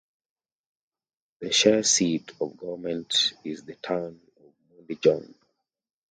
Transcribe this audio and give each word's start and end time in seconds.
The 1.41 1.51
Shire's 1.51 1.91
seat 1.91 2.31
of 2.41 2.57
government 2.57 3.33
is 3.43 3.63
the 3.63 3.75
town 3.75 4.19
of 4.37 4.53
Mundijong. 4.87 5.35